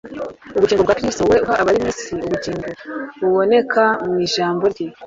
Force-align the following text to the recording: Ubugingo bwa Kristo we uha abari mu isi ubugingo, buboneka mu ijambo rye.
Ubugingo 0.57 0.81
bwa 0.83 0.97
Kristo 0.99 1.21
we 1.29 1.35
uha 1.43 1.55
abari 1.61 1.79
mu 1.83 1.87
isi 1.93 2.11
ubugingo, 2.25 2.67
buboneka 3.19 3.83
mu 4.05 4.13
ijambo 4.25 4.63
rye. 4.73 4.87